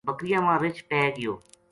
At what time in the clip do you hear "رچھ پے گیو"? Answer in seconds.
0.63-1.33